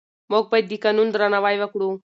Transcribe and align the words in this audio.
موږ 0.31 0.45
باید 0.51 0.65
د 0.71 0.73
قانون 0.83 1.07
درناوی 1.11 1.55
وکړو. 1.59 1.89